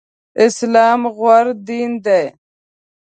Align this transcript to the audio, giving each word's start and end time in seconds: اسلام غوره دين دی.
اسلام 0.45 1.01
غوره 1.15 1.53
دين 1.67 1.91
دی. 2.05 2.23